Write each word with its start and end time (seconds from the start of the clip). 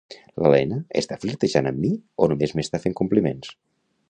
La 0.43 0.51
Lena 0.53 0.79
està 1.01 1.19
flirtejant 1.25 1.71
amb 1.73 1.85
mi 1.85 1.93
o 2.25 2.31
només 2.33 2.57
m'està 2.59 2.85
fent 2.87 3.01
compliments? 3.03 3.55